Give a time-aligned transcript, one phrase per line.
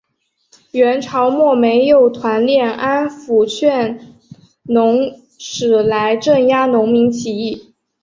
[0.71, 4.15] 元朝末设有团练安辅劝
[4.63, 7.75] 农使来镇压农民起义。